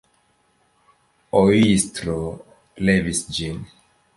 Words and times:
Ojstro 1.41 2.17
levis 2.89 3.25
ĝin. 3.39 3.65